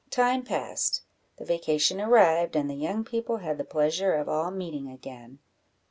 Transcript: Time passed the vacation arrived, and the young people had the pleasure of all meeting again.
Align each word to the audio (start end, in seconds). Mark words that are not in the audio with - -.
Time 0.09 0.41
passed 0.43 1.03
the 1.37 1.45
vacation 1.45 2.01
arrived, 2.01 2.55
and 2.55 2.67
the 2.67 2.73
young 2.73 3.03
people 3.05 3.37
had 3.37 3.59
the 3.59 3.63
pleasure 3.63 4.15
of 4.15 4.27
all 4.27 4.49
meeting 4.49 4.89
again. 4.89 5.37